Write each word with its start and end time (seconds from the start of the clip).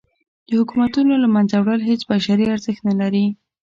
د 0.47 0.49
حکومتونو 0.59 1.13
له 1.23 1.27
منځه 1.35 1.55
وړل 1.59 1.81
هیڅ 1.89 2.01
بشري 2.11 2.45
ارزښت 2.53 2.81
نه 2.89 2.95
لري. 3.01 3.25